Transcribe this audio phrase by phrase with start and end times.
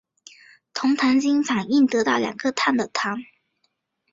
[0.73, 3.19] 酮糖经反应得到少两个碳的糖。